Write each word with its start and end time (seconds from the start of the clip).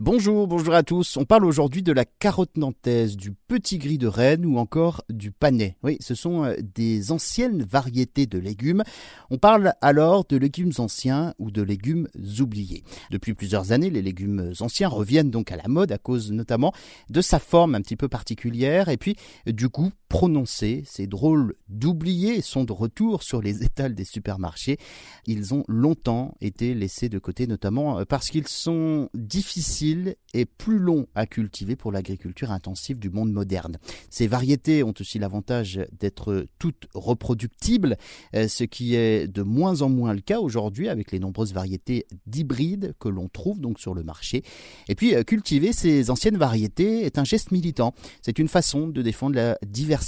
Bonjour, 0.00 0.46
bonjour 0.48 0.72
à 0.72 0.82
tous. 0.82 1.18
On 1.18 1.26
parle 1.26 1.44
aujourd'hui 1.44 1.82
de 1.82 1.92
la 1.92 2.06
carotte 2.06 2.56
nantaise, 2.56 3.14
du 3.14 3.30
petit 3.30 3.76
gris 3.76 3.98
de 3.98 4.06
Rennes 4.06 4.46
ou 4.46 4.56
encore 4.56 5.04
du 5.10 5.32
panais. 5.32 5.76
Oui, 5.82 5.98
ce 6.00 6.14
sont 6.14 6.44
euh, 6.44 6.54
des 6.62 7.12
anciennes 7.12 7.62
variétés 7.62 8.24
de 8.24 8.38
légumes. 8.38 8.84
On 9.28 9.36
parle 9.36 9.74
alors 9.82 10.24
de 10.26 10.38
légumes 10.38 10.72
anciens 10.78 11.34
ou 11.38 11.50
de 11.50 11.60
légumes 11.60 12.08
oubliés. 12.40 12.84
Depuis 13.10 13.34
plusieurs 13.34 13.72
années, 13.72 13.90
les 13.90 14.00
légumes 14.00 14.54
anciens 14.60 14.88
reviennent 14.88 15.30
donc 15.30 15.52
à 15.52 15.56
la 15.56 15.68
mode 15.68 15.92
à 15.92 15.98
cause 15.98 16.32
notamment 16.32 16.72
de 17.10 17.20
sa 17.20 17.38
forme 17.38 17.74
un 17.74 17.82
petit 17.82 17.96
peu 17.96 18.08
particulière 18.08 18.88
et 18.88 18.96
puis 18.96 19.16
du 19.44 19.68
goût 19.68 19.92
prononcé. 20.12 20.82
Ces 20.86 21.06
drôles 21.06 21.54
d'oubliés 21.70 22.42
sont 22.42 22.64
de 22.64 22.72
retour 22.72 23.22
sur 23.22 23.40
les 23.40 23.62
étals 23.64 23.94
des 23.94 24.04
supermarchés. 24.04 24.76
Ils 25.26 25.54
ont 25.54 25.64
longtemps 25.68 26.34
été 26.42 26.74
laissés 26.74 27.08
de 27.08 27.18
côté 27.18 27.46
notamment 27.46 27.98
euh, 27.98 28.04
parce 28.04 28.28
qu'ils 28.28 28.46
sont 28.46 29.08
difficiles 29.14 30.16
et 30.34 30.44
plus 30.44 30.78
long 30.78 31.06
à 31.14 31.24
cultiver 31.24 31.76
pour 31.76 31.92
l'agriculture 31.92 32.50
intensive 32.50 32.98
du 32.98 33.08
monde 33.08 33.32
moderne. 33.32 33.78
Ces 34.10 34.26
variétés 34.26 34.82
ont 34.82 34.92
aussi 35.00 35.18
l'avantage 35.18 35.80
d'être 35.98 36.44
toutes 36.58 36.88
reproductibles, 36.92 37.96
euh, 38.36 38.48
ce 38.48 38.64
qui 38.64 38.96
est 38.96 39.26
de 39.26 39.42
moins 39.42 39.80
en 39.80 39.88
moins 39.88 40.12
le 40.12 40.20
cas 40.20 40.40
aujourd'hui 40.40 40.90
avec 40.90 41.10
les 41.10 41.20
nombreuses 41.20 41.54
variétés 41.54 42.04
d'hybrides 42.26 42.94
que 43.00 43.08
l'on 43.08 43.28
trouve 43.28 43.60
donc 43.60 43.80
sur 43.80 43.94
le 43.94 44.02
marché. 44.02 44.42
Et 44.90 44.94
puis 44.94 45.14
euh, 45.14 45.22
cultiver 45.22 45.72
ces 45.72 46.10
anciennes 46.10 46.36
variétés 46.36 47.06
est 47.06 47.16
un 47.16 47.24
geste 47.24 47.50
militant. 47.50 47.94
C'est 48.20 48.38
une 48.38 48.48
façon 48.48 48.88
de 48.88 49.00
défendre 49.00 49.36
la 49.36 49.56
diversité 49.66 50.01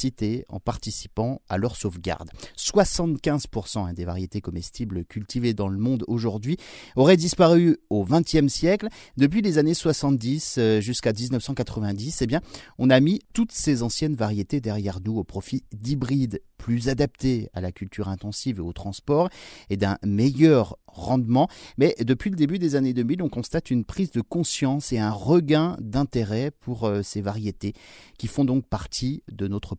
en 0.49 0.61
participant 0.61 1.41
à 1.49 1.59
leur 1.59 1.75
sauvegarde. 1.77 2.31
75% 2.57 3.89
hein, 3.89 3.93
des 3.93 4.05
variétés 4.05 4.41
comestibles 4.41 5.05
cultivées 5.05 5.55
dans 5.55 5.69
le 5.69 5.79
monde 5.79 6.05
aujourd'hui 6.07 6.57
auraient 6.97 7.17
disparu 7.17 7.79
au 7.91 8.05
XXe 8.05 8.49
siècle. 8.49 8.89
Depuis 9.17 9.43
les 9.43 9.59
années 9.59 9.65
années 9.65 9.73
70 9.73 10.57
euh, 10.59 10.81
jusqu'à 10.83 11.15
1990, 11.15 12.21
eh 12.21 12.27
bien, 12.27 12.43
on 12.77 12.91
a 12.91 13.01
mis 13.01 13.21
toutes 13.33 13.53
ces 13.53 13.83
anciennes 13.83 14.15
variétés 14.15 14.61
derrière 14.61 15.01
nous 15.03 15.17
au 15.17 15.25
profit 15.25 15.65
d'hybrides 15.73 16.43
plus 16.59 16.89
adaptés 16.89 17.49
à 17.55 17.61
la 17.61 17.73
culture 17.73 18.09
intensive 18.09 18.59
et 18.59 18.63
au 18.63 18.73
transport 18.73 19.29
et 19.71 19.77
d'un 19.77 19.99
meilleur 20.05 20.79
rendement. 20.87 21.49
Mais 21.77 21.95
depuis 22.01 22.31
le 22.31 22.37
début 22.37 22.59
des 22.59 22.77
années 22.77 22.95
2000, 22.95 23.23
on 23.23 23.29
constate 23.29 23.71
une 23.71 23.85
prise 23.85 24.11
de 24.13 24.21
conscience 24.21 24.93
et 24.93 24.99
un 24.99 25.11
regain 25.11 25.77
d'intérêt 25.81 26.51
pour 26.51 26.85
euh, 26.85 27.03
ces 27.03 27.21
variétés 27.21 27.73
qui 28.19 28.29
font 28.29 28.45
donc 28.45 28.67
partie 28.67 29.23
de 29.31 29.49
notre 29.49 29.75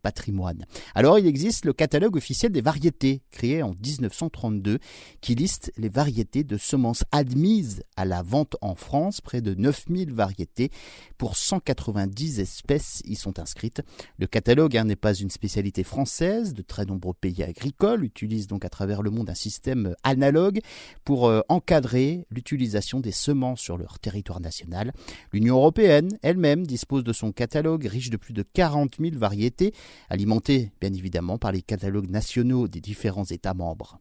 Alors 0.93 1.19
il 1.19 1.27
existe 1.27 1.65
le 1.65 1.73
catalogue 1.73 2.15
officiel 2.15 2.51
des 2.51 2.61
variétés 2.61 3.21
créé 3.31 3.61
en 3.63 3.71
1932 3.71 4.79
qui 5.21 5.35
liste 5.35 5.71
les 5.77 5.89
variétés 5.89 6.43
de 6.43 6.57
semences 6.57 7.03
admises 7.11 7.83
à 7.95 8.05
la 8.05 8.21
vente 8.21 8.55
en 8.61 8.75
France, 8.75 9.21
près 9.21 9.41
de 9.41 9.53
9000 9.53 10.11
variétés 10.13 10.69
pour 11.17 11.37
190 11.37 12.39
espèces 12.39 13.01
y 13.05 13.15
sont 13.15 13.39
inscrites. 13.39 13.81
Le 14.17 14.27
catalogue 14.27 14.77
hein, 14.77 14.85
n'est 14.85 14.95
pas 14.95 15.13
une 15.13 15.29
spécialité 15.29 15.83
française, 15.83 16.53
de 16.53 16.61
très 16.61 16.85
nombreux 16.85 17.13
pays 17.13 17.43
agricoles 17.43 18.03
utilisent 18.03 18.47
donc 18.47 18.65
à 18.65 18.69
travers 18.69 19.01
le 19.01 19.11
monde 19.11 19.29
un 19.29 19.35
système 19.35 19.95
analogue 20.03 20.59
pour 21.03 21.27
euh, 21.27 21.41
encadrer 21.49 22.25
l'utilisation 22.29 22.99
des 22.99 23.11
semences 23.11 23.61
sur 23.61 23.77
leur 23.77 23.99
territoire 23.99 24.39
national. 24.39 24.93
L'Union 25.31 25.55
européenne 25.55 26.09
elle-même 26.21 26.65
dispose 26.65 27.03
de 27.03 27.13
son 27.13 27.31
catalogue 27.31 27.85
riche 27.85 28.09
de 28.09 28.17
plus 28.17 28.33
de 28.33 28.43
40 28.43 28.97
000 28.99 29.17
variétés, 29.17 29.73
alimenté 30.09 30.71
bien 30.81 30.93
évidemment 30.93 31.37
par 31.37 31.51
les 31.51 31.61
catalogues 31.61 32.09
nationaux 32.09 32.67
des 32.67 32.81
différents 32.81 33.25
États 33.25 33.53
membres. 33.53 33.99